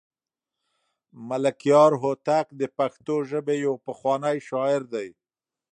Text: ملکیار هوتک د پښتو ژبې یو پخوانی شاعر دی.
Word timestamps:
ملکیار 1.29 1.91
هوتک 2.01 2.47
د 2.59 2.61
پښتو 2.77 3.15
ژبې 3.29 3.55
یو 3.65 3.73
پخوانی 3.85 4.37
شاعر 4.47 4.81
دی. 4.93 5.09